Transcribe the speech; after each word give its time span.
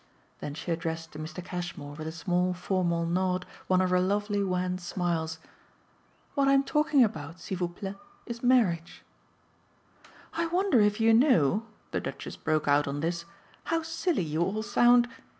Then 0.39 0.55
she 0.55 0.71
addressed 0.71 1.11
to 1.11 1.19
Mr. 1.19 1.45
Cashmore 1.45 1.93
with 1.93 2.07
a 2.07 2.11
small 2.11 2.55
formal 2.55 3.05
nod 3.05 3.45
one 3.67 3.81
of 3.81 3.91
her 3.91 3.99
lovely 3.99 4.43
wan 4.43 4.79
smiles. 4.79 5.37
"What 6.33 6.47
I'm 6.47 6.63
talking 6.63 7.03
about, 7.03 7.37
s'il 7.39 7.59
vous 7.59 7.67
plait, 7.71 7.93
is 8.25 8.41
marriage." 8.41 9.03
"I 10.33 10.47
wonder 10.47 10.79
if 10.81 10.99
you 10.99 11.13
know," 11.13 11.67
the 11.91 12.01
Duchess 12.01 12.35
broke 12.35 12.67
out 12.67 12.87
on 12.87 13.01
this, 13.01 13.25
"how 13.65 13.83
silly 13.83 14.23
you 14.23 14.41
all 14.41 14.63
sound! 14.63 15.07